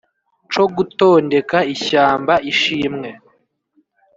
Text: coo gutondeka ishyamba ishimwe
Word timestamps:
coo 0.51 0.67
gutondeka 0.77 1.57
ishyamba 1.73 2.33
ishimwe 2.51 3.09